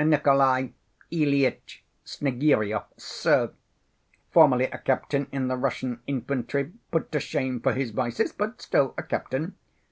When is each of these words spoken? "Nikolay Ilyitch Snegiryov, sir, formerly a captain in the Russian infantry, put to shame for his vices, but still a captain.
"Nikolay 0.00 0.74
Ilyitch 1.10 1.82
Snegiryov, 2.04 2.84
sir, 2.96 3.50
formerly 4.30 4.66
a 4.66 4.78
captain 4.78 5.26
in 5.32 5.48
the 5.48 5.56
Russian 5.56 6.02
infantry, 6.06 6.70
put 6.92 7.10
to 7.10 7.18
shame 7.18 7.58
for 7.60 7.72
his 7.72 7.90
vices, 7.90 8.30
but 8.30 8.62
still 8.62 8.94
a 8.96 9.02
captain. 9.02 9.56